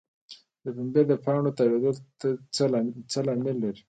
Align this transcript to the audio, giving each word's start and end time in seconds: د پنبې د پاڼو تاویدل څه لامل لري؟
د 0.63 0.65
پنبې 0.75 1.01
د 1.07 1.13
پاڼو 1.23 1.55
تاویدل 1.57 1.93
څه 3.17 3.21
لامل 3.27 3.55
لري؟ 3.63 3.79